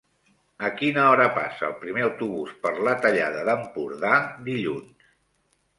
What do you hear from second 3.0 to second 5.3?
Tallada d'Empordà dilluns?